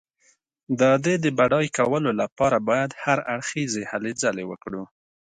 [0.79, 4.83] د دې د بډای کولو لپاره باید هر اړخیزې هلې ځلې وکړو.